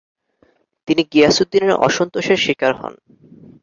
[0.87, 2.93] তিনি গিয়াসউদ্দিনের অসন্তোষের শিকার হন।